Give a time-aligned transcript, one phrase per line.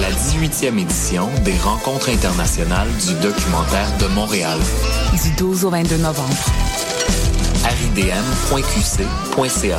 [0.00, 4.58] La 18e édition des rencontres internationales du documentaire de Montréal.
[5.22, 6.36] Du 12 au 22 novembre.
[7.64, 9.78] ridm.qc.ca.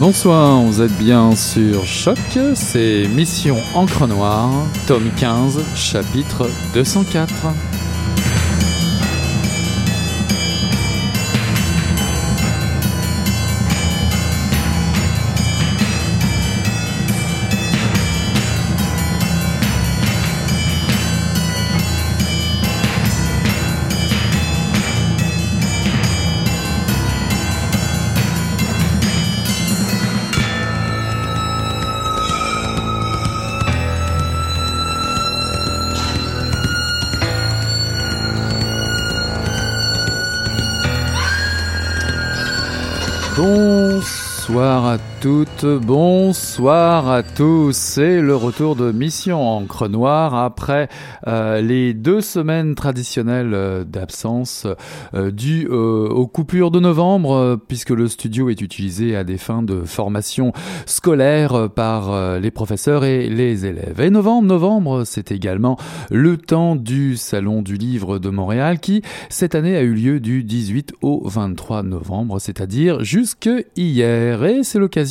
[0.00, 2.16] Bonsoir, vous êtes bien sur Choc,
[2.54, 4.50] c'est Mission Encre Noire,
[4.86, 7.30] tome 15, chapitre 204.
[45.20, 47.76] Toutes, bonsoir à tous.
[47.76, 50.88] C'est le retour de Mission Encre Noire après
[51.26, 54.66] euh, les deux semaines traditionnelles euh, d'absence
[55.12, 59.82] euh, dues aux coupures de novembre, puisque le studio est utilisé à des fins de
[59.82, 60.52] formation
[60.86, 64.00] scolaire par les professeurs et les élèves.
[64.00, 65.76] Et novembre, novembre, c'est également
[66.10, 70.44] le temps du Salon du Livre de Montréal qui, cette année, a eu lieu du
[70.44, 74.44] 18 au 23 novembre, c'est-à-dire jusque hier.
[74.44, 75.09] Et c'est l'occasion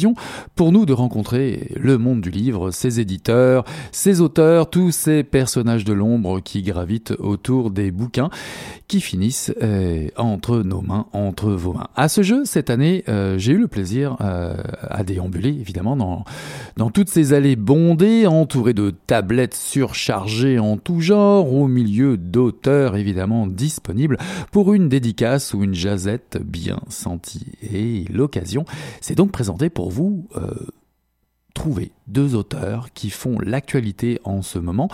[0.55, 5.85] pour nous de rencontrer le monde du livre, ses éditeurs, ses auteurs, tous ces personnages
[5.85, 8.29] de l'ombre qui gravitent autour des bouquins
[8.89, 11.87] qui finissent euh, entre nos mains, entre vos mains.
[11.95, 16.25] À ce jeu, cette année, euh, j'ai eu le plaisir euh, à déambuler, évidemment, dans,
[16.75, 22.95] dans toutes ces allées bondées, entourées de tablettes surchargées en tout genre, au milieu d'auteurs,
[22.95, 24.17] évidemment, disponibles
[24.51, 27.45] pour une dédicace ou une jazette bien sentie.
[27.61, 28.65] Et l'occasion
[29.01, 30.53] s'est donc présentée pour vous euh,
[31.53, 34.89] trouver deux auteurs qui font l'actualité en ce moment.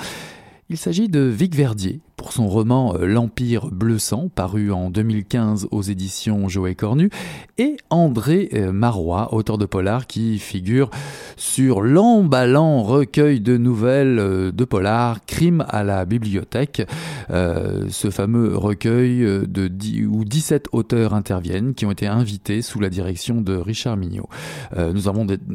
[0.70, 5.68] Il s'agit de Vic Verdier, pour son roman euh, L'Empire bleu sang, paru en 2015
[5.72, 7.10] aux éditions Joël Cornu,
[7.58, 10.90] et André euh, Marois, auteur de polar qui figure
[11.38, 16.88] sur l'emballant recueil de nouvelles de polar Crime à la bibliothèque.
[17.30, 19.70] ce fameux recueil de
[20.08, 24.30] où 17 auteurs interviennent qui ont été invités sous la direction de Richard Mignot.
[24.78, 25.10] nous,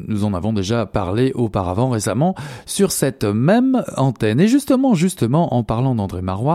[0.09, 2.35] nous en avons déjà parlé auparavant récemment
[2.67, 4.41] sur cette même antenne.
[4.41, 6.50] Et justement, justement, en parlant d'André Marois,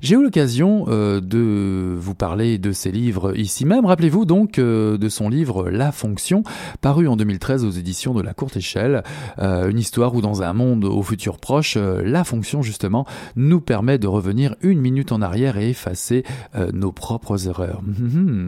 [0.00, 3.86] j'ai eu l'occasion euh, de vous parler de ses livres ici même.
[3.86, 6.42] Rappelez-vous donc euh, de son livre La Fonction,
[6.80, 9.02] paru en 2013 aux éditions de la Courte Échelle.
[9.38, 13.06] Euh, une histoire où dans un monde au futur proche, la fonction justement
[13.36, 16.24] nous permet de revenir une minute en arrière et effacer
[16.72, 17.82] nos propres erreurs.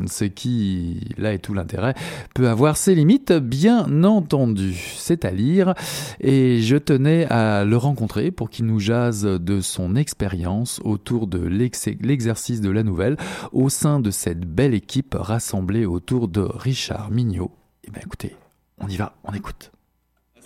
[0.07, 1.95] Ce qui, là est tout l'intérêt,
[2.35, 4.95] peut avoir ses limites, bien entendu.
[4.97, 5.75] C'est à lire
[6.21, 11.39] et je tenais à le rencontrer pour qu'il nous jase de son expérience autour de
[11.39, 13.17] l'exercice de la nouvelle
[13.53, 17.53] au sein de cette belle équipe rassemblée autour de Richard Mignot.
[17.85, 18.37] Eh bien écoutez,
[18.79, 19.73] on y va, on écoute.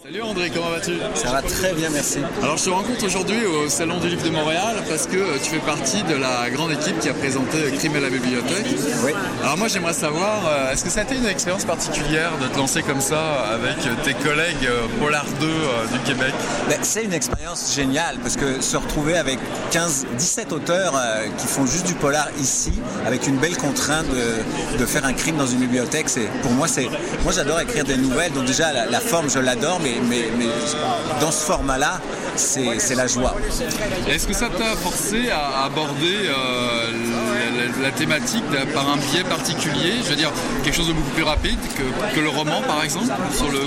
[0.05, 0.99] Salut André, comment vas-tu?
[1.15, 2.19] Ça va très bien, merci.
[2.43, 5.59] Alors je te rencontre aujourd'hui au Salon du Livre de Montréal parce que tu fais
[5.61, 8.67] partie de la grande équipe qui a présenté Crime à la bibliothèque.
[9.03, 9.13] Oui.
[9.43, 12.59] Alors moi j'aimerais savoir, euh, est-ce que ça a été une expérience particulière de te
[12.59, 16.35] lancer comme ça avec tes collègues euh, Polar 2 euh, du Québec?
[16.69, 19.39] Ben, C'est une expérience géniale parce que se retrouver avec
[19.71, 21.01] 15, 17 auteurs
[21.39, 22.75] qui font juste du polar ici,
[23.07, 24.07] avec une belle contrainte
[24.79, 26.91] de, faire un crime dans une bibliothèque, c'est pour moi c'est
[27.23, 30.29] moi j'adore écrire des nouvelles, donc déjà la, la forme je l'adore, mais mais,
[31.21, 32.01] dans ce format-là,
[32.37, 33.35] c'est la joie.
[34.09, 36.91] Est-ce que ça t'a forcé à aborder euh,
[37.83, 40.33] la, thématique par un biais particulier Je veux dire,
[40.63, 41.59] quelque chose de beaucoup plus rapide
[42.15, 43.61] que, le roman, par exemple sur le...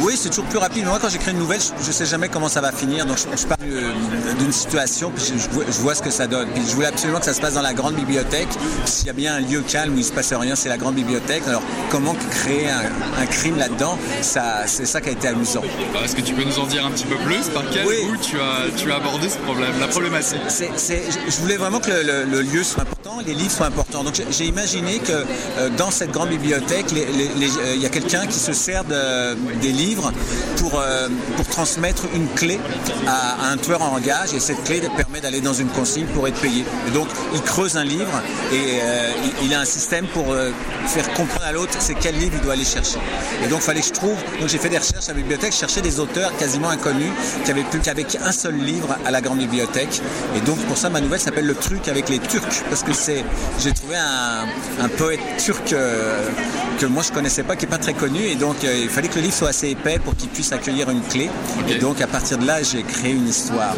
[0.00, 0.84] Oui, c'est toujours plus rapide.
[0.86, 3.06] Moi, quand j'écris une nouvelle, je ne sais jamais comment ça va finir.
[3.06, 3.60] Donc, je, parle
[4.38, 6.48] d'une situation, puis je, vois ce que ça donne.
[6.50, 8.48] Puis je voulais absolument que ça se passe dans la grande bibliothèque.
[8.84, 10.78] S'il y a bien un lieu calme où il ne se passe rien, c'est la
[10.78, 11.42] grande bibliothèque.
[11.46, 13.98] Alors, comment créer un, crime là-dedans?
[14.22, 15.57] C'est ça qui a été amusant.
[16.04, 18.36] Est-ce que tu peux nous en dire un petit peu plus Par quel bout tu
[18.40, 20.40] as, tu as abordé ce problème, la problématique?
[20.48, 24.04] Je voulais vraiment que le, lieu soit important, les livres soient importants.
[24.04, 28.38] Donc j'ai imaginé que euh, dans cette grande bibliothèque, euh, il y a quelqu'un qui
[28.38, 30.12] se sert des livres
[30.56, 32.58] pour, euh, pour transmettre une clé
[33.06, 36.40] à, un tueur en engage et cette clé permet d'aller dans une consigne pour être
[36.40, 36.64] payé.
[36.86, 38.22] Et donc il creuse un livre
[38.52, 38.80] et
[39.42, 40.34] il, a un système pour
[40.86, 42.98] faire comprendre à l'autre c'est quel livre il doit aller chercher.
[43.44, 45.47] Et donc il fallait que je trouve, donc j'ai fait des recherches à la bibliothèque,
[45.52, 47.12] je cherchais des auteurs quasiment inconnus
[47.44, 50.00] qui avaient plus qu'avec un seul livre à la grande bibliothèque.
[50.36, 53.24] Et donc pour ça ma nouvelle s'appelle Le truc avec les Turcs parce que c'est
[53.60, 56.28] j'ai trouvé un, poète turc euh,
[56.78, 59.08] que moi je connaissais pas, qui est pas très connu, et donc euh, il fallait
[59.08, 61.28] que le livre soit assez épais pour qu'il puisse accueillir une clé.
[61.68, 63.76] Et donc à partir de là, j'ai créé une histoire.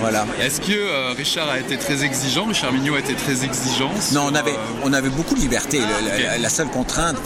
[0.00, 0.26] Voilà.
[0.40, 3.90] Est-ce que euh, Richard a été très exigeant, Richard Mignot a été très exigeant?
[4.12, 4.54] Non, on avait,
[4.84, 5.80] on avait beaucoup de liberté.
[6.40, 7.16] la, seule contrainte,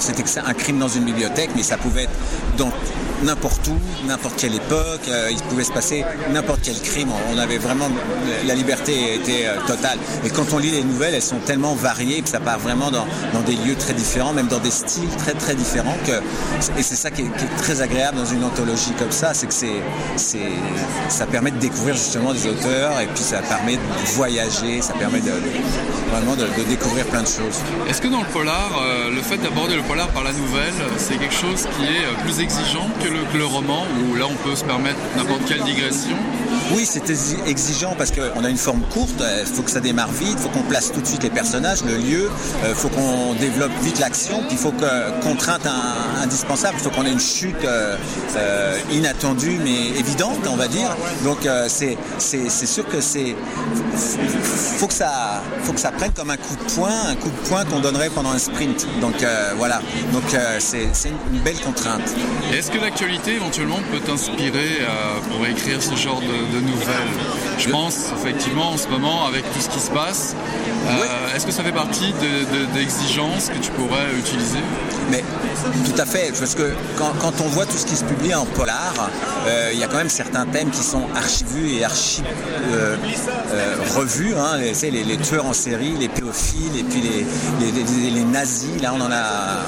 [0.00, 2.12] c'était que c'est un crime dans une bibliothèque, mais ça pouvait être
[2.58, 2.70] dans
[3.22, 7.08] n'importe où, n'importe quelle époque, euh, il pouvait se passer n'importe quel crime.
[7.32, 7.88] On avait vraiment
[8.46, 9.98] la liberté était euh, totale.
[10.24, 13.06] Et quand on lit les nouvelles, elles sont tellement variées que ça part vraiment dans,
[13.46, 15.96] des lieux très différents, même dans des styles très très différents.
[16.06, 16.12] Que,
[16.78, 19.82] et c'est ça qui est, très agréable dans une anthologie comme ça, c'est que c'est,
[20.16, 20.50] c'est,
[21.08, 23.80] ça permet de découvrir justement des auteurs et puis ça permet de
[24.14, 25.32] voyager, ça permet de,
[26.10, 27.60] vraiment de, découvrir plein de choses.
[27.88, 31.18] Est-ce que dans le polar, euh, le fait d'aborder le polar par la nouvelle, c'est
[31.18, 35.42] quelque chose qui est plus exigeant le, roman, où là on peut se permettre n'importe
[35.46, 36.16] quelle digression
[36.74, 37.08] Oui, c'est
[37.46, 40.38] exigeant parce qu'on a une forme courte, il euh, faut que ça démarre vite, il
[40.38, 42.30] faut qu'on place tout de suite les personnages, le lieu,
[42.62, 45.66] il euh, faut qu'on développe vite l'action, puis il faut que, contrainte
[46.22, 47.96] indispensable, il faut qu'on ait une chute euh,
[48.92, 50.96] inattendue mais évidente, on va dire.
[51.24, 51.96] Donc c'est
[52.66, 53.36] sûr que c'est
[54.78, 57.48] faut que ça faut que ça prenne comme un coup de poing, un coup de
[57.48, 58.86] poing qu'on donnerait pendant un sprint.
[59.00, 59.24] Donc
[59.56, 59.80] voilà,
[60.12, 60.24] donc
[60.58, 60.88] c'est
[61.32, 62.02] une belle contrainte.
[62.52, 66.96] Est-ce que l'actualité éventuellement peut t'inspirer euh, pour écrire ce genre de, nouvelles
[67.58, 70.34] Je pense effectivement en ce moment avec tout ce qui se passe.
[70.88, 72.14] Euh, est-ce que ça fait partie
[72.74, 74.60] d'exigences que tu pourrais utiliser?
[75.10, 75.22] Mais
[75.84, 79.10] tout à fait, parce que quand, on voit tout ce qui se publie en polar,
[79.46, 82.22] euh, il y a quand même certains thèmes qui sont archivus et archi
[83.94, 84.34] revus.
[84.36, 88.80] Hein, les, tueurs en série, les pédophiles et puis les, les, nazis.
[88.80, 89.60] Là, on en a,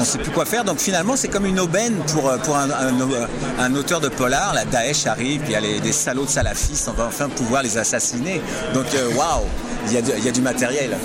[0.00, 0.64] on sait plus quoi faire.
[0.64, 2.61] Donc finalement, c'est comme une aubaine pour, pour un,
[3.58, 6.30] un, auteur de polar, la Daesh arrive, puis il y a les, des salauds de
[6.30, 8.40] salafistes, on va enfin pouvoir les assassiner.
[8.74, 9.46] Donc, waouh
[9.86, 10.96] il y, a du, il y, a du matériel.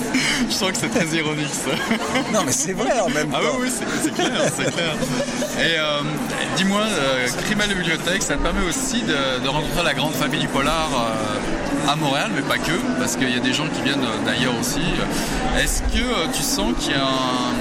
[0.47, 1.71] Je sens que c'est très ironique ça.
[2.31, 3.53] non mais c'est vrai en même ah temps.
[3.53, 4.93] Ah oui, c'est clair, c'est clair.
[5.59, 6.01] Et euh,
[6.55, 10.47] dis-moi, euh, Criminal Bibliothèque, ça te permet aussi de, de, rencontrer la grande famille du
[10.47, 14.05] polar euh, à Montréal, mais pas que, parce qu'il y a des gens qui viennent
[14.25, 14.81] d'ailleurs aussi.
[15.57, 17.53] Est-ce que euh, tu sens qu'il y a un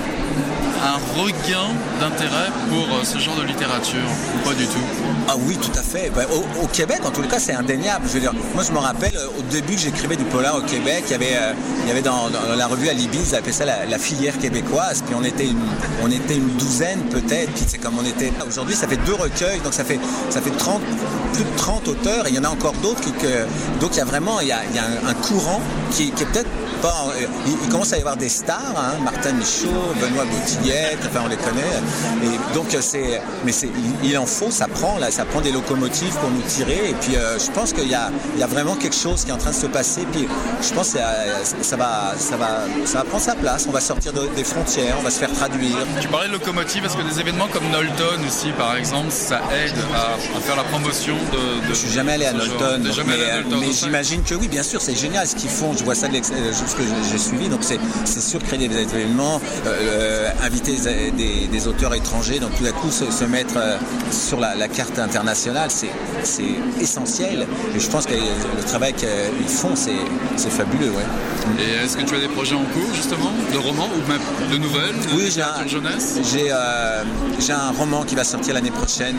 [0.87, 1.69] un regain
[2.01, 4.09] d'intérêt pour euh, ce genre de littérature
[4.45, 4.79] pas du tout?
[5.29, 6.11] Ah oui, tout à fait.
[6.15, 6.25] Ben,
[6.63, 8.05] au, Québec, en tous les cas, c'est indéniable.
[8.07, 11.05] Je veux dire, moi, je me rappelle euh, au début j'écrivais du polar au Québec,
[11.07, 11.53] il y avait, euh,
[11.83, 15.03] il y avait dans, la revue Alibi, ils appelaient ça la, filière québécoise.
[15.05, 15.59] Puis on était une,
[16.03, 17.53] on était une douzaine peut-être.
[17.53, 18.33] Puis c'est comme on était.
[18.47, 19.99] Aujourd'hui, ça fait deux recueils, donc ça fait,
[20.31, 20.81] ça fait 30,
[21.33, 22.27] plus de 30 auteurs.
[22.27, 23.03] Et il y en a encore d'autres.
[23.03, 26.11] Que, donc il y a vraiment, il y a, il y a un, courant qui,
[26.13, 26.49] qui est peut-être
[26.83, 27.07] pas.
[27.47, 31.37] Il, commence à y avoir des stars, hein, Martin Michaud, Benoît Boutillette, enfin on les
[31.37, 31.61] connaît.
[32.23, 33.69] Et donc c'est, mais c'est,
[34.03, 36.91] il, en faut, ça prend là, ça prend des locomotives pour nous tirer.
[36.91, 39.31] Et puis euh, je pense qu'il y a, il y a vraiment quelque chose qui
[39.31, 40.07] est en train de se passer.
[40.13, 40.29] Puis
[40.63, 40.99] je pense que
[41.63, 43.67] ça, va, ça va, ça va prendre sa place.
[43.69, 45.77] On va sortir des frontières, on va se faire traduire.
[46.01, 49.75] Tu parlais de locomotive, parce que des événements comme Nolton aussi, par exemple, ça aide
[49.95, 51.69] à, faire la promotion de.
[51.69, 55.37] je suis jamais allé à Nolton, mais, j'imagine que oui, bien sûr, c'est génial ce
[55.37, 55.73] qu'ils font.
[55.77, 56.13] Je vois ça de
[56.77, 57.49] que j'ai suivi.
[57.49, 60.75] Donc c'est sûr créer des événements, euh, euh, inviter
[61.17, 63.77] des, auteurs étrangers, donc tout à coup se, mettre euh,
[64.11, 66.43] sur la, carte internationale, c'est
[66.81, 67.47] essentiel.
[67.75, 70.91] Et je pense que le travail qu'ils font, c'est fabuleux.
[70.91, 71.05] Ouais.
[71.61, 74.21] Et est-ce que tu as des projets en cours justement, de romans ou même
[74.53, 75.43] de nouvelles Oui, j'ai
[76.53, 79.17] un, un roman qui va sortir l'année prochaine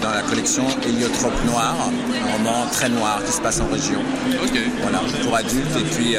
[0.00, 4.00] dans la collection Héliotrope Noir, un roman très noir qui se passe en région.
[4.42, 4.58] Ok.
[4.82, 5.76] Voilà, pour adultes.
[5.76, 6.16] Et puis,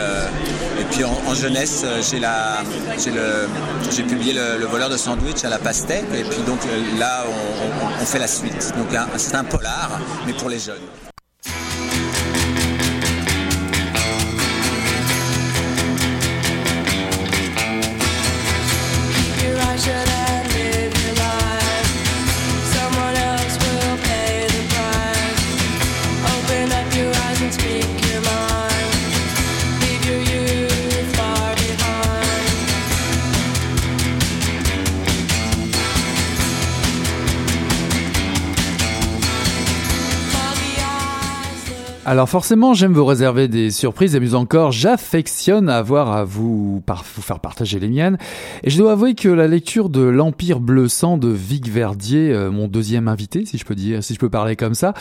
[0.82, 3.48] et puis en, jeunesse, euh,
[3.92, 6.06] j'ai publié le, voleur de sandwich à la pastèque.
[6.16, 8.74] Et puis donc euh, là, on, on fait la suite.
[8.78, 11.11] Donc c'est un polar, mais pour les jeunes.
[42.12, 47.22] Alors forcément, j'aime vous réserver des surprises, et mieux encore, j'affectionne avoir à vous, vous,
[47.22, 48.18] faire partager les miennes.
[48.66, 52.52] Et je dois avouer que la lecture de L'Empire bleu sang de Vic Verdier, euh,
[52.52, 54.94] mon deuxième invité, si je peux dire, si je peux parler comme ça,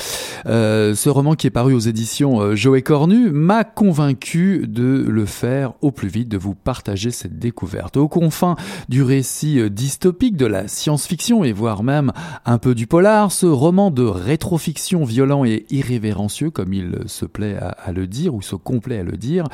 [0.46, 5.72] euh, ce roman qui est paru aux éditions euh, Cornu, m'a convaincu de le faire
[5.82, 7.96] au plus vite, de vous partager cette découverte.
[7.96, 8.54] Aux confins
[8.88, 12.12] du récit euh, dystopique, de la science-fiction et voire même
[12.46, 17.56] un peu du polar, ce roman de rétrofiction violent et irrévérencieux, comme il se plaît
[17.56, 19.44] à, le dire ou se complaît à le dire.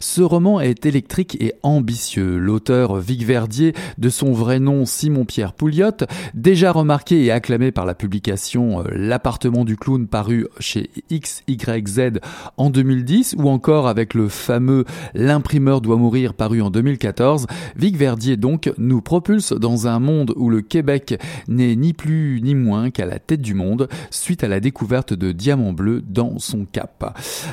[0.00, 2.38] Ce roman est électrique et ambitieux.
[2.38, 7.94] L'auteur Vic Verdier, de son vrai nom Simon-Pierre Pouliot, déjà remarqué et acclamé par la
[7.94, 12.20] publication euh, L'appartement du clown paru chez XYZ
[12.56, 14.84] en 2010 ou encore avec le fameux
[15.14, 17.46] L'imprimeur doit mourir paru en 2014,
[17.76, 22.54] Vic Verdier donc nous propulse dans un monde où le Québec n'est ni plus ni
[22.54, 26.64] moins qu'à la tête du monde suite à la découverte de diamants bleus dans son
[26.64, 26.95] cap.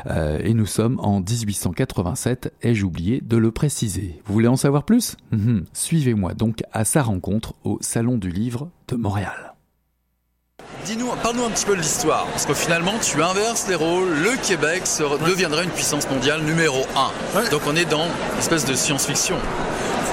[0.07, 4.21] Euh, et nous sommes en 1887, ai-je oublié de le préciser.
[4.25, 5.15] Vous voulez en savoir plus?
[5.31, 5.65] Mhm.
[5.73, 9.53] Suivez-moi donc à sa rencontre au Salon du Livre de Montréal.
[10.85, 14.35] Dis-nous, parle-nous un petit peu de l'histoire, parce que finalement tu inverses les rôles, le
[14.45, 14.83] Québec
[15.25, 16.81] deviendra une puissance mondiale numéro
[17.35, 17.49] 1.
[17.51, 19.37] Donc on est dans une espèce de science-fiction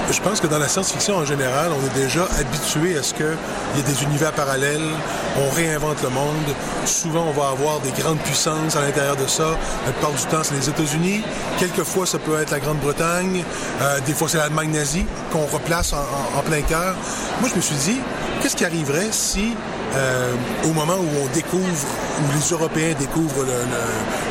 [0.09, 3.25] je pense que dans la science-fiction en général, on est déjà habitué à ce qu'il
[3.25, 4.81] y ait des univers parallèles,
[5.37, 6.55] on réinvente le monde.
[6.85, 9.57] Souvent, on va avoir des grandes puissances à l'intérieur de ça.
[9.85, 11.21] La plupart du temps, c'est les États-Unis.
[11.59, 13.43] Quelquefois, ça peut être la Grande-Bretagne.
[13.81, 16.95] Euh, des fois, c'est l'Allemagne nazie qu'on replace en, plein cœur.
[17.39, 17.99] Moi, je me suis dit,
[18.41, 19.53] qu'est-ce qui arriverait si,
[19.95, 20.33] euh,
[20.65, 23.45] au moment où on découvre, où les Européens découvrent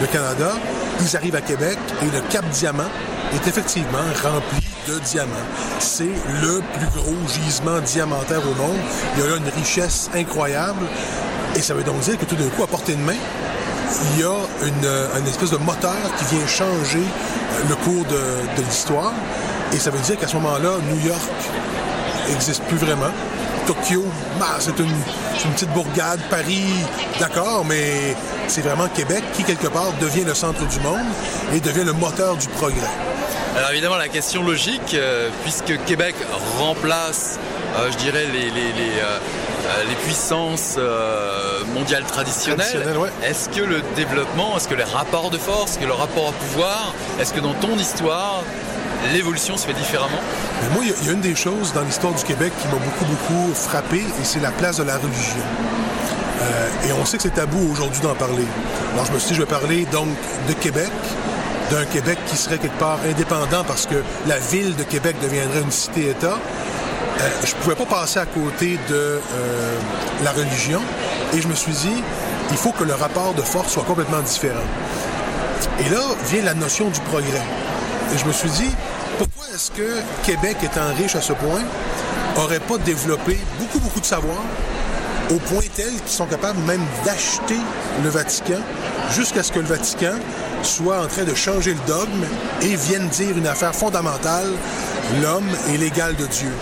[0.00, 0.52] le Canada,
[1.00, 2.90] ils arrivent à Québec et le Cap Diamant
[3.34, 5.34] est effectivement rempli de diamants.
[5.78, 6.04] C'est
[6.42, 8.78] le plus gros gisement diamantaire au monde.
[9.14, 10.87] Il y a là une richesse incroyable.
[11.56, 13.16] Et ça veut donc dire que tout d'un coup, à portée de main,
[14.12, 17.02] il y a une, espèce de moteur qui vient changer
[17.68, 19.12] le cours de, l'histoire.
[19.72, 21.20] Et ça veut dire qu'à ce moment-là, New York
[22.28, 23.10] n'existe plus vraiment.
[23.70, 24.04] Tokyo,
[24.40, 26.18] bah, c'est une, une, petite bourgade.
[26.28, 26.64] Paris,
[27.20, 28.16] d'accord, mais
[28.48, 31.06] c'est vraiment Québec qui, quelque part, devient le centre du monde
[31.54, 32.90] et devient le moteur du progrès.
[33.56, 36.16] Alors évidemment, la question logique, euh, puisque Québec
[36.58, 37.38] remplace,
[37.76, 39.18] euh, je dirais, les, euh,
[39.88, 40.76] les puissances
[41.72, 42.96] mondiales traditionnelles.
[42.96, 43.10] Ouais.
[43.22, 46.32] Est-ce que le développement, est-ce que les rapports de force, est-ce que le rapport au
[46.32, 48.42] pouvoir, est-ce que dans ton histoire,
[49.12, 50.21] l'évolution se fait différemment
[50.62, 53.04] Mais moi, il y a- une des choses dans l'histoire du Québec qui m'a beaucoup,
[53.04, 55.45] beaucoup frappé, et c'est la place de la religion.
[56.42, 58.47] Euh, et on sait que c'est tabou aujourd'hui d'en parler.
[58.95, 60.09] Alors je me suis dit, je vais parler donc
[60.49, 60.90] de Québec,
[61.71, 65.71] d'un Québec qui serait quelque part indépendant parce que la ville de Québec deviendrait une
[65.71, 66.38] cité-État.
[67.21, 69.21] Euh, je pouvais pas passer à côté de euh,
[70.25, 70.80] la religion,
[71.35, 72.02] et je me suis dit,
[72.50, 74.64] il faut que le rapport de force soit complètement différent.
[75.78, 77.42] Et là vient la notion du progrès.
[78.14, 78.75] Et je me suis dit,
[79.20, 81.60] pourquoi est-ce que Québec, étant riche à ce point,
[82.36, 84.38] aurait pas développé beaucoup, beaucoup de savoir
[85.30, 87.58] au point tel qu'ils sont capables même d'acheter
[88.02, 88.60] le Vatican
[89.12, 90.14] jusqu'à ce que le Vatican
[90.62, 92.24] soit en train de changer le dogme
[92.62, 94.48] et vienne dire une affaire fondamentale,
[95.22, 96.52] l'homme est l'égal de Dieu.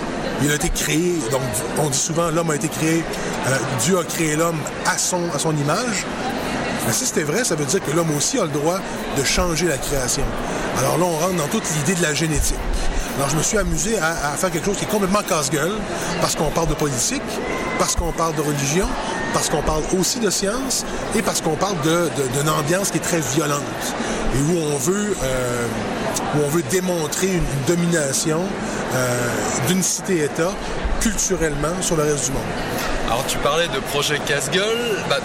[0.42, 1.42] Il a été créé, donc
[1.78, 3.04] on dit souvent l'homme a été créé,
[3.46, 6.04] euh, Dieu a créé l'homme à son, à son image.
[6.86, 8.80] Mais si c'était vrai, ça veut dire que l'homme aussi a le droit
[9.16, 10.24] de changer la création.
[10.78, 12.56] Alors là, on rentre dans toute l'idée de la génétique.
[13.16, 15.73] Alors je me suis amusé à, faire quelque chose qui est complètement casse-gueule,
[16.20, 17.23] parce qu'on parle de politique,
[17.76, 18.87] parce qu'on parle de religion,
[19.35, 20.85] parce qu'on parle aussi de science,
[21.16, 23.62] et parce qu'on parle d'une ambiance qui est très violente,
[24.37, 25.66] et où on veut, euh,
[26.37, 28.40] où on veut démontrer une, une domination
[28.94, 29.28] euh,
[29.66, 30.52] d'une cité-État
[31.00, 32.42] culturellement sur le reste du monde.
[33.06, 35.18] Alors tu parlais de projet casse-gueule, bah,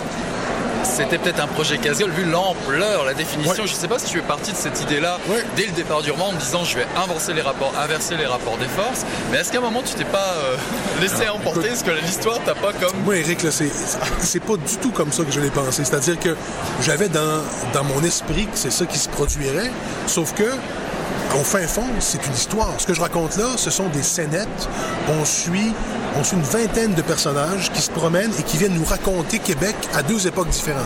[0.84, 3.64] c'était peut-être un projet casse-gueule vu l'ampleur, la définition.
[3.64, 3.68] Ouais.
[3.68, 5.44] Je sais pas si tu es parti de cette idée-là Ouais.
[5.56, 8.26] dès le départ du roman en me disant je vais inverser les rapports, inverser les
[8.26, 9.06] rapports des forces.
[9.32, 10.56] Mais est-ce qu'à un moment tu t'es pas euh,
[11.02, 13.72] laissé emporter Est-ce que l'histoire t'a pas comme Moi, Eric, là, c'est,
[14.20, 15.84] c'est pas du tout comme ça que je l'ai pensé.
[15.86, 16.36] C'est-à-dire que
[16.82, 17.42] j'avais dans,
[17.74, 19.72] dans mon esprit que c'est ça qui se produirait,
[20.08, 20.44] sauf que,
[21.40, 22.74] au fin fond, c'est une histoire.
[22.78, 24.70] Ce que je raconte là, ce sont des scénettes.
[25.10, 25.74] On suit,
[26.18, 29.76] on suit une vingtaine de personnages qui se promènent et qui viennent nous raconter Québec
[29.94, 30.86] à deux époques différentes.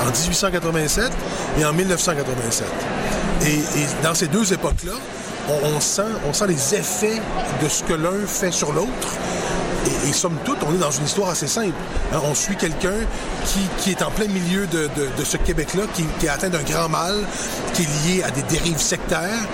[0.00, 1.10] En 1887
[1.58, 2.66] et en 1987.
[3.46, 3.62] Et,
[4.02, 4.92] dans ces deux époques-là,
[5.48, 7.20] on sent les effets
[7.62, 9.08] de ce que l'un fait sur l'autre.
[9.86, 11.72] Et, et somme toute, on est dans une histoire assez simple.
[12.12, 12.92] Hein, on suit quelqu'un
[13.46, 16.50] qui, qui est en plein milieu de, de- de ce Québec-là, qui, qui est atteint
[16.50, 17.14] d'un grand mal,
[17.74, 19.46] qui est lié à des dérives sectaires.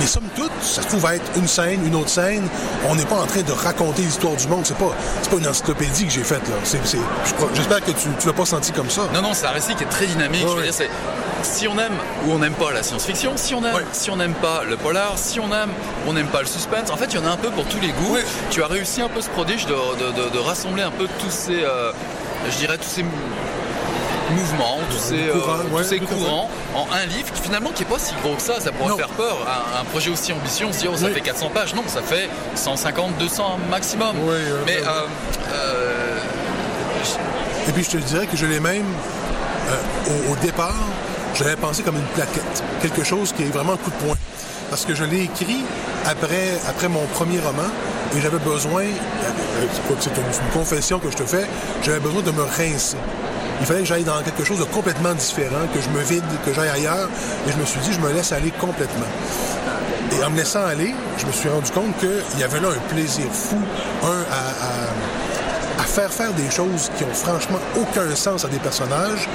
[0.00, 2.42] Mais somme toute, ça se trouve être une scène, une autre scène.
[2.88, 4.62] On n'est pas en train de raconter l'histoire du monde.
[4.64, 4.90] C'est pas,
[5.22, 6.54] c'est pas une encyclopédie que j'ai faite là.
[6.64, 6.98] C'est, c'est-
[7.54, 9.02] j'espère que tu, tu l'as pas senti comme ça.
[9.14, 10.42] Non, non, c'est un récit qui est très dynamique.
[10.44, 10.64] Ouais, je veux ouais.
[10.64, 10.90] dire, c'est
[11.42, 11.92] si on aime
[12.26, 13.84] ou on n'aime pas la science-fiction, si on aime, Ouais.
[13.92, 15.70] si on n'aime pas le polar, si on aime,
[16.06, 16.90] on n'aime pas le suspense.
[16.90, 18.14] En fait, il y en a un peu pour tous les goûts.
[18.14, 18.24] Ouais.
[18.50, 21.30] Tu as réussi un peu ce prodige de, de- de- de rassembler un peu tous
[21.30, 21.92] ces, euh,
[22.50, 23.10] je dirais tous ces mou-
[24.30, 27.86] mouvements, tous ces, euh, courants, tous ces courants en un livre qui finalement qui est
[27.86, 28.60] pas si gros que ça.
[28.60, 28.96] Ça pourrait Non.
[28.96, 29.36] faire peur.
[29.46, 31.12] Un, un projet aussi ambitieux, on se dit oh ça Oui.
[31.12, 31.74] fait 400 pages.
[31.74, 34.16] Non, ça fait 150, 200 maximum.
[34.22, 36.18] Oui, euh, Mais euh,
[37.68, 38.86] Et puis je te dirais que je l'ai même,
[40.08, 40.74] au, au départ,
[41.34, 42.62] je l'avais pensé comme une plaquette.
[42.80, 44.16] Quelque chose qui est vraiment un coup de poing.
[44.70, 45.64] Parce que je l'ai écrit
[46.06, 47.68] après, après mon premier roman
[48.16, 48.84] et j'avais besoin,
[50.00, 51.46] c'est une, confession que je te fais,
[51.82, 52.96] j'avais besoin de me rincer.
[53.60, 56.52] Il fallait que j'aille dans quelque chose de complètement différent, que je me vide, que
[56.52, 57.08] j'aille ailleurs.
[57.46, 59.06] Et je me suis dit, je me laisse aller complètement.
[60.18, 62.94] Et en me laissant aller, je me suis rendu compte qu'il y avait là un
[62.94, 63.56] plaisir fou,
[64.02, 64.88] un à- à
[65.92, 69.28] faire faire des choses qui ont franchement aucun sens à des personnages,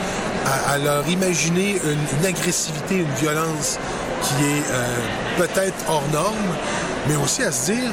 [0.68, 3.78] à, leur imaginer une, une agressivité, une violence
[4.24, 4.98] qui est euh,
[5.38, 6.36] peut-être hors norme,
[7.08, 7.92] mais aussi à se dire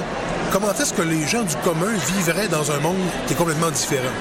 [0.50, 2.96] comment est-ce que les gens du commun vivraient dans un monde
[3.26, 4.14] qui est complètement différent?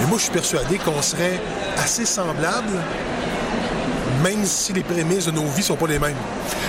[0.00, 1.40] Et moi, je suis persuadé qu'on serait
[1.82, 2.78] assez semblables,
[4.22, 6.16] même si les prémices de nos vies sont pas les mêmes.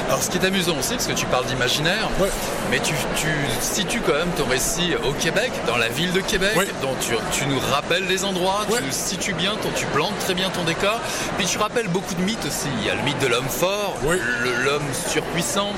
[0.07, 2.29] Alors, ce qui est amusant aussi, parce que tu parles d'imaginaire, Ouais.
[2.71, 3.27] mais tu, tu
[3.61, 6.67] situes quand même ton récit au Québec, dans la ville de Québec, Ouais.
[6.81, 8.79] dont tu, tu nous rappelles les endroits, Ouais.
[8.79, 10.99] tu nous situes bien, ton- tu plantes très bien ton décor,
[11.37, 12.67] puis tu rappelles beaucoup de mythes aussi.
[12.81, 13.95] Il y a le mythe de l'homme fort,
[14.65, 15.71] l'homme surpuissant,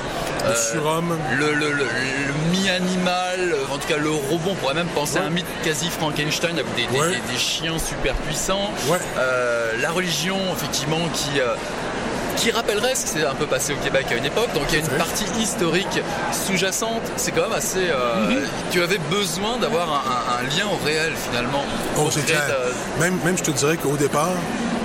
[0.48, 1.18] Le euh, surhomme.
[1.38, 5.18] le, le- le- le mi-animal, euh, en tout cas le robot, on pourrait même penser
[5.18, 7.08] à un mythe quasi Frankenstein avec des, des- Ouais.
[7.10, 8.72] des- des chiens super puissants.
[8.88, 8.98] Ouais.
[9.18, 11.40] Euh, la religion, effectivement, qui,
[12.38, 14.54] qui rappellerait ce qui s'est un peu passé au Québec à une époque.
[14.54, 16.02] Donc il y a une partie historique
[16.46, 17.02] sous-jacente.
[17.16, 17.88] C'est quand même assez.
[17.90, 18.38] euh, Mhm.
[18.72, 21.64] Tu avais besoin d'avoir un, un- un lien au réel finalement.
[21.98, 22.42] Oh, c'est clair.
[23.00, 24.32] Même, même, je te dirais qu'au départ,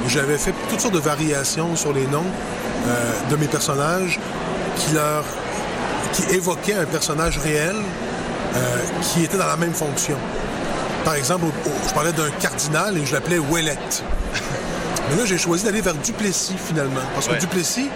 [0.09, 2.25] j'avais fait toutes sortes de variations sur les noms
[2.89, 4.19] euh, de mes personnages
[4.77, 5.25] qui leur
[6.13, 7.77] qui évoquaient un personnage réel
[8.57, 8.59] euh,
[9.03, 10.17] qui était dans la même fonction.
[11.05, 14.03] Par exemple, au- au- je parlais d'un cardinal et je l'appelais Ouellette.
[15.11, 17.01] Mais là, j'ai choisi d'aller vers Duplessis finalement.
[17.15, 17.39] Parce que Ouais.
[17.39, 17.89] Duplessis,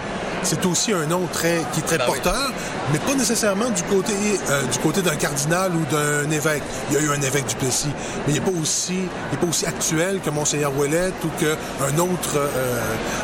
[0.43, 2.19] c'est aussi un nom très, qui est très Ben oui.
[2.21, 2.51] porteur,
[2.93, 4.13] mais pas nécessairement du côté,
[4.49, 6.61] euh, du côté d'un cardinal ou d'un évêque.
[6.89, 7.87] Il y a eu un évêque du Plessis,
[8.27, 8.93] mais il n'est pas aussi,
[9.31, 12.35] il est pas aussi actuel que Monseigneur Ouellette ou qu'un autre.
[12.37, 12.79] euh,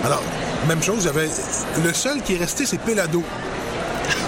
[0.05, 0.23] alors,
[0.67, 1.29] même chose, il y avait,
[1.83, 3.21] le seul qui est resté, c'est Pelado.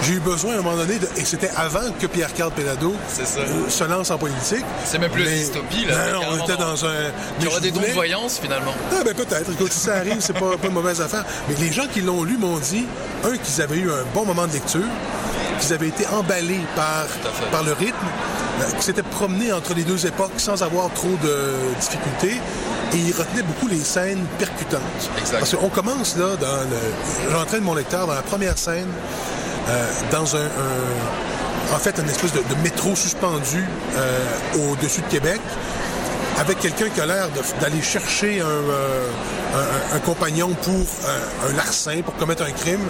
[0.06, 3.68] J'ai eu besoin à un moment donné, de- et c'était avant que Pierre-Carl Pelado euh,
[3.70, 4.64] se lance en politique.
[4.84, 5.94] C'est même plus Mais- dystopie, là.
[6.12, 7.10] Non, on était dans- un.
[7.38, 8.74] Il y aura des dons de voyance, finalement.
[8.92, 9.50] ah ben peut-être.
[9.52, 11.24] Écoute, si ça arrive, c'est pas, pas une mauvaise affaire.
[11.48, 12.84] Mais les gens qui l'ont lu m'ont dit,
[13.24, 14.80] un, qu'ils avaient eu un bon moment de lecture,
[15.60, 17.06] qu'ils avaient été emballés par,
[17.50, 17.94] par le rythme,
[18.60, 22.40] euh, qu'ils s'étaient promenés entre les deux époques sans avoir trop de difficultés.
[22.92, 24.80] Et ils retenaient beaucoup les scènes percutantes.
[25.18, 25.38] Exact.
[25.38, 28.86] Parce qu'on commence là, dans le, j'entraîne mon lecteur dans la première scène,
[29.68, 33.64] euh, dans un, un- en fait, une espèce de, de métro suspendu
[33.96, 35.40] euh, au-dessus de Québec,
[36.38, 37.28] avec quelqu'un qui a l'air
[37.60, 39.08] d'aller chercher un, euh,
[39.92, 40.86] un- un compagnon pour
[41.48, 42.80] un larcin, pour commettre un crime,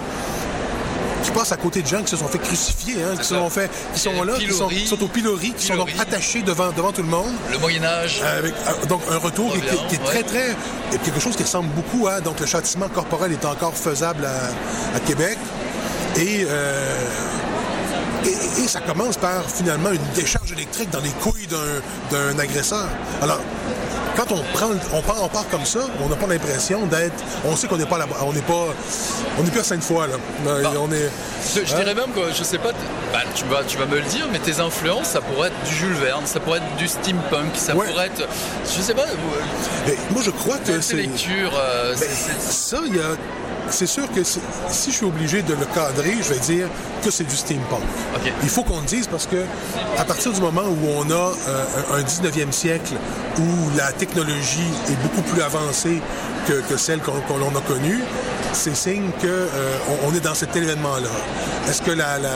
[1.23, 3.49] qui passe à côté de gens qui se sont fait crucifier, hein, qui, se sont
[3.49, 6.43] fait, qui sont là, qui sont, pilori, qui sont au pilori, qui sont donc attachés
[6.43, 7.33] devant, devant tout le monde.
[7.51, 8.21] Le Moyen-Âge.
[8.37, 10.05] Avec euh, donc un retour qui, Revient, qui est ouais.
[10.05, 10.55] très très
[11.03, 14.99] quelque chose qui ressemble beaucoup à donc le châtiment corporel est encore faisable à, à
[14.99, 15.37] Québec
[16.17, 17.07] et, euh,
[18.25, 21.47] et ça commence par finalement une décharge électrique dans les couilles
[22.11, 22.87] d'un agresseur.
[24.15, 27.13] Quand on prend, on part, on part comme ça, on n'a pas l'impression d'être.
[27.45, 28.67] On sait qu'on n'est pas là, on n'est pas,
[29.39, 30.15] on n'est plus à Sainte-Foy là.
[30.63, 31.09] Bah, on est.
[31.55, 31.77] Je, je Hein?
[31.79, 32.71] dirais même que, je sais pas,
[33.13, 35.75] bah, tu, vas, tu vas me le dire, mais tes influences, ça pourrait être du
[35.75, 37.87] Jules Verne, ça pourrait être du steampunk, ça Ouais.
[37.87, 38.27] pourrait être,
[38.65, 39.15] je sais pas, euh,
[39.87, 40.95] Mais moi je crois que c'est.
[40.95, 43.03] lectures, euh, Ben, ça, il y a.
[43.71, 44.39] C'est sûr que si
[44.91, 46.67] je suis obligé de le cadrer, je vais dire
[47.03, 47.81] que c'est du steampunk.
[48.43, 49.37] Il faut qu'on le dise parce que
[49.97, 52.93] à partir du moment où on a euh, un 19e siècle
[53.39, 55.99] où la technologie est beaucoup plus avancée
[56.47, 58.03] que, celle qu'on qu'on l'on a connue,
[58.53, 61.09] c'est signe que euh, est dans cet événement-là.
[61.67, 62.29] Est-ce que la, la...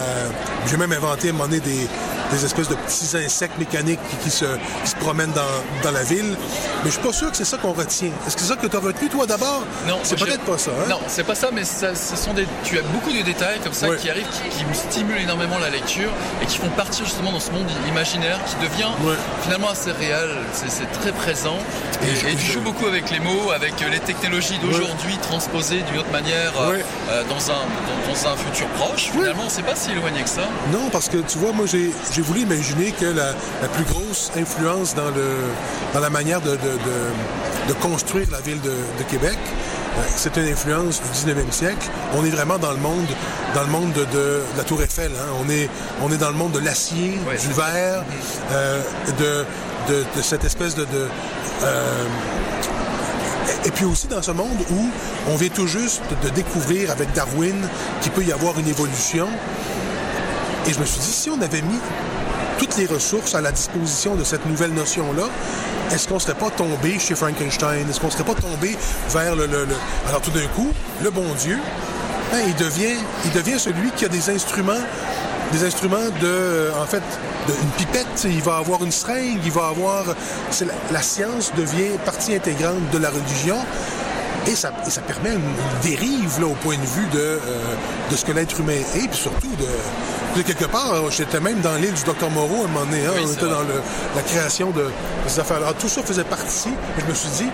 [0.68, 1.88] j'ai même inventé à un moment donné des,
[2.32, 4.46] des espèces de petits insectes mécaniques qui, qui se,
[4.84, 5.42] qui se promènent dans,
[5.84, 6.36] dans la ville,
[6.84, 8.10] mais je suis pas sûr que c'est ça qu'on retient.
[8.28, 9.64] Est-ce que c'est ça que tu as retenu toi d'abord?
[9.88, 10.72] Non, c'est je- peut-être pas ça.
[10.72, 10.90] Hein?
[10.90, 13.74] Non, c'est pas ça, mais ça- ce sont des, tu as beaucoup de détails comme
[13.74, 16.10] ça qui arrivent, qui, qui me stimulent énormément la lecture
[16.42, 18.92] et qui font partir justement dans ce monde imaginaire qui devient
[19.44, 20.30] finalement assez réel.
[20.54, 20.70] C'est,
[21.02, 21.58] très présent
[22.04, 25.18] et, Et je- et tu joues beaucoup avec les mots, avec euh, les technologies d'aujourd'hui
[25.22, 26.78] transposées d'une autre manière euh,
[27.10, 29.10] euh, dans, un, dans, dans un futur proche.
[29.12, 30.42] Finalement, c'est pas si éloigné que ça.
[30.72, 33.28] Non, parce que tu vois, moi, j'ai j'ai voulu imaginer que la,
[33.62, 35.26] la plus grosse influence dans, le,
[35.94, 40.36] dans la manière de, de, de- de construire la ville de, de Québec, euh, c'est
[40.36, 41.88] une influence du 19e siècle.
[42.18, 43.06] On est vraiment dans le monde,
[43.56, 45.12] dans le monde de, de- de la Tour Eiffel.
[45.18, 45.28] hein.
[45.42, 45.70] On, est,
[46.02, 48.04] on est dans le monde de l'acier, Ouais, du verre,
[48.52, 48.82] euh,
[49.88, 50.84] de, cette espèce de...
[50.84, 51.08] de
[51.64, 52.04] euh,
[53.66, 54.90] et puis aussi dans ce monde où
[55.30, 57.56] on vient tout juste de découvrir avec Darwin
[58.02, 59.28] qu'il peut y avoir une évolution.
[60.68, 61.80] Et je me suis dit, si on avait mis
[62.58, 65.24] toutes les ressources à la disposition de cette nouvelle notion-là,
[65.92, 67.90] est-ce qu'on ne serait pas tombé chez Frankenstein?
[67.90, 68.78] Est-ce qu'on ne serait pas tombé
[69.12, 69.48] vers le...
[70.08, 70.72] Alors tout d'un coup,
[71.04, 71.58] le bon Dieu,
[72.34, 72.96] hein, il, devient,
[73.26, 74.84] il devient celui qui a des instruments,
[75.52, 77.02] des instruments de, en fait,
[77.48, 80.04] de- une pipette, il va avoir une seringue, il va avoir...
[80.92, 83.58] La, science devient partie intégrante de la religion.
[84.48, 87.40] Et ça, ça permet une, une dérive là, au point de vue de, euh,
[88.12, 89.66] de ce que l'être humain est, puis surtout de,
[90.36, 93.06] de quelque part, euh, j'étais même dans l'île du Docteur Moreau à un moment donné,
[93.06, 93.50] hein, Oui, on était vrai.
[93.52, 93.82] dans le-
[94.16, 94.86] la création de,
[95.28, 95.68] ces affaires-là.
[95.68, 97.50] Alors, tout ça faisait partie, et je me suis dit,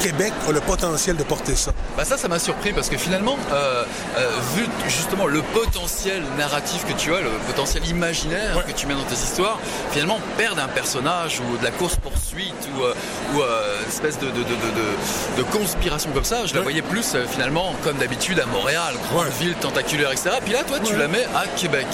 [0.00, 1.72] Québec a le potentiel de porter ça.
[1.96, 3.84] Bah ça, ça m'a surpris parce que finalement, euh,
[4.18, 8.94] euh, vu justement le potentiel narratif que tu as, le potentiel imaginaire que tu mets
[8.94, 9.58] dans tes histoires,
[9.92, 12.94] finalement, perdre un personnage ou de la course-poursuite ou, euh,
[13.34, 16.82] ou une espèce de, de, de, de, de- de conspiration comme ça, je la voyais
[16.82, 19.30] plus finalement, comme d'habitude, à Montréal, grande Ouais.
[19.40, 20.30] ville tentaculaire, etc.
[20.44, 21.86] Puis là, toi, tu la mets à Québec.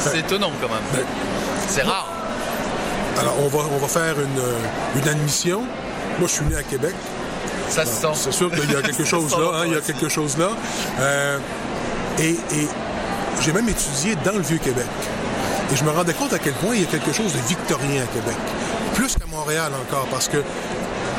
[0.00, 0.78] C'est étonnant quand même.
[0.92, 1.04] Ben,
[1.68, 2.08] C'est rare.
[3.20, 5.62] Alors, on va, on va faire une, une admission.
[6.18, 6.94] Moi, je suis né à Québec.
[7.68, 8.08] Ça se sent.
[8.14, 10.48] C'est sûr qu'il y a quelque chose là, hein, il y a quelque chose là.
[11.00, 11.38] Euh,
[12.18, 12.68] et et
[13.40, 14.86] j'ai même étudié dans le Vieux-Québec.
[15.72, 18.02] Et je me rendais compte à quel point il y a quelque chose de victorien
[18.02, 18.36] à Québec.
[18.94, 20.36] Plus qu'à Montréal encore, parce que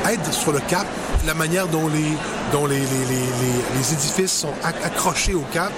[0.10, 0.86] être sur le cap,
[1.26, 2.06] la manière dont les,
[2.54, 5.72] dont les, les, les- les- les édifices sont acc- accrochés au cap,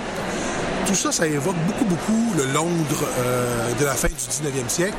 [0.86, 4.98] tout ça, ça évoque beaucoup, beaucoup le Londres euh, de la fin du 19e siècle.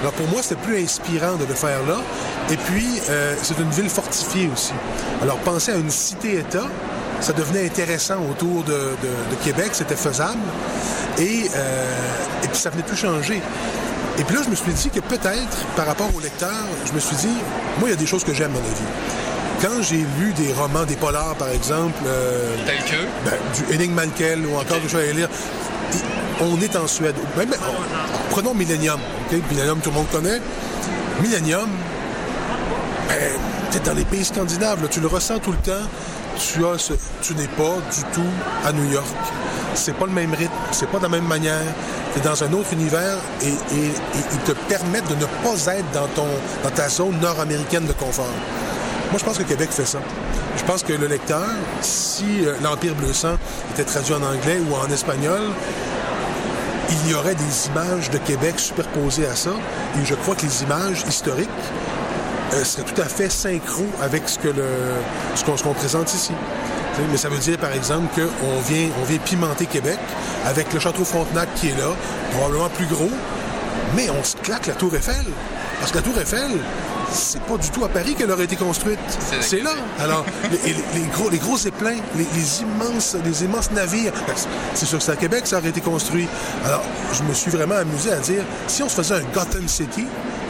[0.00, 1.98] Alors pour moi, c'était plus inspirant de le faire là.
[2.50, 4.72] Et puis, euh, c'est une ville fortifiée aussi.
[5.22, 6.66] Alors penser à une cité-État,
[7.20, 10.38] ça devenait intéressant autour de, de- de Québec, c'était faisable.
[11.18, 11.86] Et, euh,
[12.44, 13.42] et puis ça venait tout changer.
[14.18, 16.50] Et puis là, je me suis dit que peut-être, par rapport au lecteur,
[16.86, 17.34] je me suis dit,
[17.78, 19.62] moi, il y a des choses que j'aime dans la vie.
[19.62, 23.92] quand j'ai lu des romans, des polars, par exemple, euh, Tel que ben, du Henning
[23.92, 25.28] Mankell ou encore du à lire,
[26.40, 27.16] on est en Suède.
[27.36, 29.00] Même, oh, prenons Millennium.
[29.26, 29.38] ok?
[29.50, 30.40] Millennium, tout le monde connaît.
[31.20, 31.68] Millennium,
[33.08, 33.16] ben,
[33.72, 35.84] t'es dans les pays scandinaves, tu le ressens tout le temps.
[36.38, 36.76] Tu as
[37.20, 38.30] tu n'es pas du tout
[38.64, 39.04] à New York.
[39.74, 41.64] C'est pas le même rythme, c'est pas de la même manière.
[42.14, 43.50] Tu es dans un autre univers et, et-
[43.88, 43.92] et
[44.32, 46.28] ils te permettent de ne pas être dans, ton,
[46.62, 48.26] dans ta zone nord-américaine de confort.
[49.10, 49.98] Moi, je pense que Québec fait ça.
[50.56, 51.44] Je pense que le lecteur,
[51.80, 53.36] si euh, l'Empire bleu sang
[53.72, 55.40] était traduit en anglais ou en espagnol,
[56.90, 59.50] il y aurait des images de Québec superposées à ça.
[60.00, 61.48] Et je crois que les images historiques
[62.54, 66.32] euh, seraient tout à fait synchro avec ce qu'on présente ici.
[67.10, 69.98] Mais ça veut dire, par exemple, qu'on vient, on vient pimenter Québec
[70.46, 71.90] avec le château Frontenac qui est là,
[72.32, 73.10] probablement plus gros,
[73.94, 75.24] mais on se claque la Tour Eiffel.
[75.78, 76.58] Parce que la Tour Eiffel,
[77.12, 78.98] c'est pas du tout à Paris qu'elle aurait été construite.
[79.40, 79.70] C'est là.
[79.98, 84.86] Alors, les, gros, les gros éplins, les, les immenses, les immenses navires, ben, c'est- c'est
[84.86, 86.28] sûr que c'est à Québec que ça aurait été construit.
[86.64, 90.06] Alors, je me suis vraiment amusé à dire, si on se faisait un Gotham City,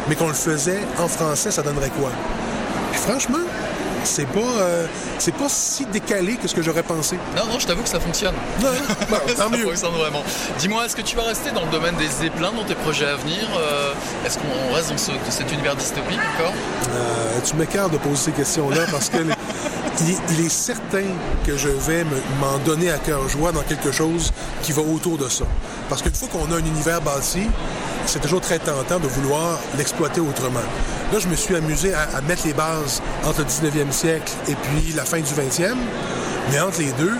[0.09, 2.11] mais qu'on le faisait en français, ça donnerait quoi?
[2.92, 3.38] Puis franchement,
[4.05, 4.87] c'est pas, euh,
[5.19, 7.17] c'est pas si décalé que ce que j'aurais pensé.
[7.37, 8.35] Non, non, je t'avoue que ça fonctionne.
[8.63, 8.69] Non,
[9.11, 9.65] bon, ça tant mieux.
[9.65, 10.23] fonctionne vraiment.
[10.59, 13.17] Dis-moi, est-ce que tu vas rester dans le domaine des zeppelins dans tes projets à
[13.17, 13.39] venir?
[13.59, 13.93] Euh,
[14.27, 16.53] Est-ce qu'on reste dans ce- cet univers dystopique encore?
[16.91, 19.19] Euh, tu m'écartes de poser ces questions-là parce que
[20.01, 21.05] il, il est certain
[21.47, 24.33] que je vais me- m'en donner à cœur joie dans quelque chose
[24.63, 25.45] qui va autour de ça.
[25.89, 27.49] Parce qu'une fois qu'on a un univers bâti,
[28.09, 30.64] c'est toujours très tentant de vouloir l'exploiter autrement.
[31.12, 34.94] Là, je me suis amusé à, mettre les bases entre le 19e siècle et puis
[34.97, 35.77] la fin du 20e,
[36.51, 37.12] mais entre les deux,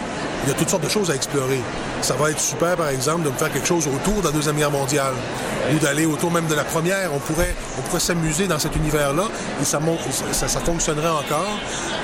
[0.44, 1.61] il y a toutes sortes de choses à explorer.
[2.01, 4.57] Ça va être super, par exemple, de me faire quelque chose autour de la Deuxième
[4.57, 5.12] Guerre mondiale
[5.74, 7.12] ou d'aller autour même de la Première.
[7.12, 9.24] On pourrait, on pourrait s'amuser dans cet univers-là
[9.61, 9.81] et ça,
[10.64, 11.59] fonctionnerait encore.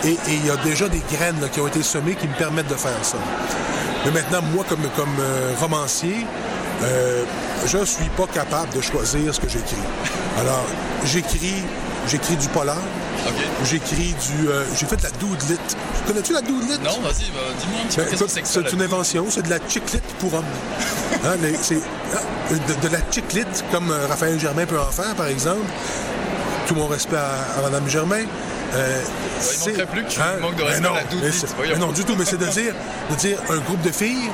[0.05, 2.75] Et il y a déjà des graines qui ont été semées qui me permettent de
[2.75, 3.17] faire ça.
[4.05, 6.27] Mais maintenant, moi, comme, comme euh, romancier,
[6.83, 7.25] euh,
[7.67, 9.77] je ne suis pas capable de choisir ce que j'écris.
[10.39, 10.65] Alors,
[11.05, 11.63] j'écris,
[12.09, 12.81] j'écris du polar,
[13.65, 14.49] j'écris du...
[14.49, 15.59] euh, j'ai fait de la doodlit.
[16.07, 16.79] Connais-tu la doodlit?
[16.83, 19.59] Non, vas-y, bah, dis-moi un petit peu Ben, que c'est une invention, c'est de la
[19.69, 20.45] chiclite pour hommes.
[21.27, 22.19] Hein, c'est hein,
[22.51, 25.65] de, de la chiclite, comme euh, Raphaël Germain peut en faire, par exemple.
[26.67, 28.25] Tout mon respect à, à Mme Germain.
[28.75, 29.03] Euh,
[29.41, 31.93] il manquerait plus que tu hein, manques de respect non, à la mais mais non,
[31.93, 32.75] du tout, mais c'est de dire,
[33.11, 34.29] de dire un groupe de filles,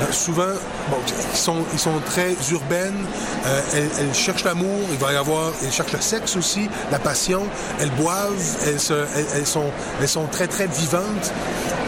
[0.00, 0.52] euh, souvent,
[0.90, 0.96] bon,
[1.32, 3.04] ils sont, ils sont très urbaines,
[3.46, 6.98] euh, elles, elles cherchent l'amour, il va y avoir, elles cherchent le sexe aussi, la
[6.98, 7.42] passion,
[7.80, 8.32] elles boivent,
[8.66, 11.32] elles, se- elles, elles sont, elles sont très, très vivantes.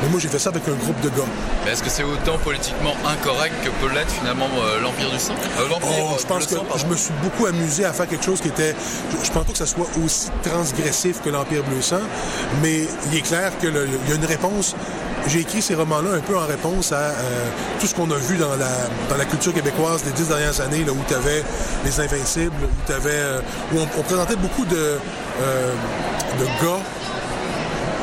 [0.03, 1.25] Mais moi, j'ai fait ça avec un groupe de gars.
[1.68, 5.35] Est-ce que c'est autant politiquement incorrect que peut l'être finalement euh, l'Empire du sang?
[5.61, 8.47] Oh, je pense que sang, je me suis beaucoup amusé à faire quelque chose qui
[8.47, 8.77] était.
[9.11, 11.97] Je, je pense pas que ça soit aussi transgressif que l'Empire bleu sang,
[12.62, 14.77] mais il est clair qu'il y a une réponse.
[15.27, 17.13] J'ai écrit ces romans-là un peu en réponse à euh,
[17.81, 18.71] tout ce qu'on a vu dans la,
[19.11, 21.43] dans la culture québécoise des dix dernières années, là, où tu avais
[21.85, 23.41] les Invincibles, où, t'avais, euh,
[23.75, 24.77] où on, on présentait beaucoup de,
[25.43, 25.73] euh,
[26.41, 26.81] de gars,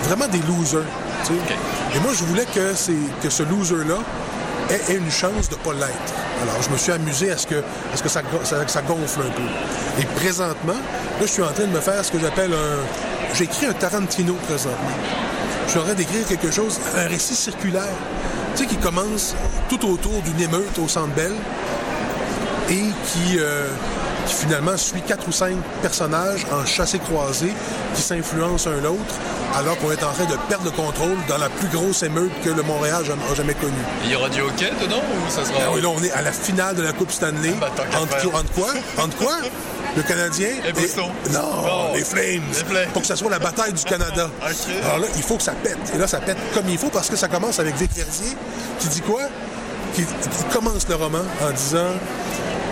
[0.04, 0.84] vraiment des losers.
[1.25, 1.39] tu sais.
[1.95, 2.73] Et moi, je voulais que,
[3.23, 3.97] que ce loser-là
[4.69, 6.13] ait, ait une chance de ne pas l'être.
[6.43, 8.21] Alors, je me suis amusé à ce que, à ce que ça-
[8.67, 10.01] ça gonfle un peu.
[10.01, 13.34] Et présentement, là, je suis en train de me faire ce que j'appelle un...
[13.36, 14.78] J'écris un Tarantino présentement.
[15.67, 17.84] Je train d'écrire quelque chose, un récit circulaire,
[18.56, 19.36] tu sais, qui commence
[19.69, 21.34] tout autour d'une émeute au Centre Bell
[22.69, 23.67] et qui, euh,
[24.25, 27.54] qui finalement suit quatre ou cinq personnages en chassé-croisé
[27.93, 29.15] qui s'influencent un l'autre
[29.56, 32.49] alors qu'on est en train de perdre le contrôle dans la plus grosse émeute que
[32.49, 33.71] le Montréal a jamais- connue.
[34.04, 35.60] Il y aura du hockey dedans ou ça sera.
[35.65, 37.54] Ah oui, là, on est à la finale de la Coupe Stanley.
[37.75, 38.69] tant qu'à entre, entre quoi?
[38.97, 39.38] Entre quoi?
[39.95, 41.05] Le Canadien Et Boston.
[41.31, 41.93] Non, Non.
[41.93, 42.41] les Flames.
[42.49, 42.89] Les Flames.
[42.91, 44.29] Pour que ça soit la bataille du Canada.
[44.86, 45.77] Alors là, il faut que ça pète.
[45.93, 48.36] Et là, ça pète comme il faut parce que ça commence avec Vic Verdier
[48.79, 49.21] qui dit quoi?
[49.95, 51.93] Qui, qui commence le roman en disant,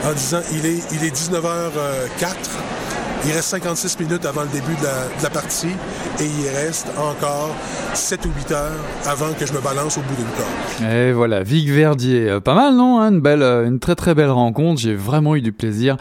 [0.04, 2.36] en disant il est, il est 19h04.
[3.26, 5.70] Il reste 56 minutes avant le début de la, partie
[6.20, 7.56] et il reste encore
[7.94, 8.72] 7 ou 8 heures
[9.06, 10.92] avant que je me balance au bout d'une corde.
[10.92, 14.82] Et voilà, Vic Verdier, Euh, pas mal non hein, euh, une très très belle rencontre.
[14.82, 15.96] J'ai vraiment eu du plaisir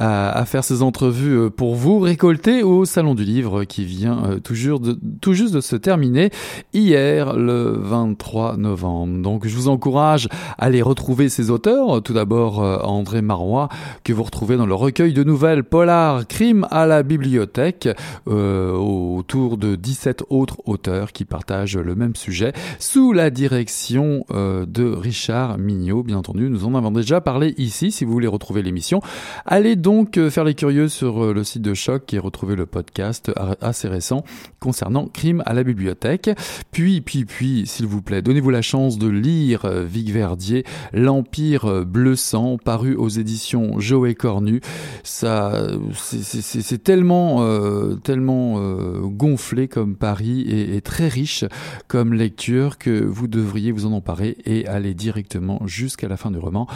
[0.00, 4.54] à faire ces entrevues euh, pour vous, récoltées au Salon du Livre qui vient tout,
[4.54, 6.30] juste de, tout juste de se terminer
[6.72, 9.20] hier, le 23 novembre.
[9.22, 10.28] Donc je vous encourage
[10.58, 12.00] à aller retrouver ces auteurs.
[12.02, 13.68] Tout d'abord André Marois,
[14.04, 17.88] que vous retrouvez dans le recueil de nouvelles Polar, Crime À la bibliothèque,
[18.28, 24.66] euh, autour de 17 autres auteurs qui partagent le même sujet, sous la direction euh,
[24.66, 26.02] de Richard Mignot.
[26.02, 27.92] Bien entendu, nous en avons déjà parlé ici.
[27.92, 29.00] Si vous voulez retrouver l'émission,
[29.46, 33.88] allez donc faire les curieux sur le site de Choc et retrouver le podcast assez
[33.88, 34.24] récent
[34.60, 36.30] concernant Crime à la bibliothèque.
[36.70, 42.16] Puis, puis, puis, s'il vous plaît, donnez-vous la chance de lire Vic Verdier, L'Empire bleu
[42.16, 44.60] sang, paru aux éditions Joe Cornu.
[45.02, 46.47] Ça, c'est
[46.82, 51.44] tellement, euh, tellement euh, gonflé comme Paris et, très riche
[51.88, 56.38] comme lecture que vous devriez vous en emparer et aller directement jusqu'à la fin du
[56.38, 56.66] roman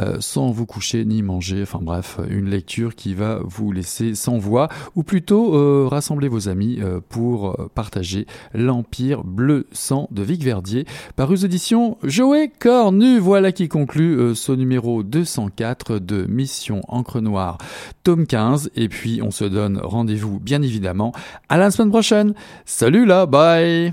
[0.00, 1.62] euh, sans vous coucher ni manger.
[1.62, 6.78] Enfin bref, une lecture qui va vous laisser sans voix ou plutôt rassembler vos amis
[7.08, 10.86] pour partager l'Empire bleu sang de Vic Verdier,
[11.16, 13.18] paru aux éditions Joe Cornu.
[13.18, 17.58] Voilà qui conclut ce numéro 204 de Mission Encre Noire,
[18.04, 18.70] tome 15.
[18.76, 21.12] Et puis, on se donne rendez-vous, bien évidemment,
[21.48, 22.34] à la semaine prochaine.
[22.64, 23.92] Salut là, bye